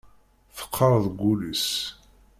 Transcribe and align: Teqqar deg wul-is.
Teqqar 0.55 0.93
deg 1.03 1.15
wul-is. 1.21 1.67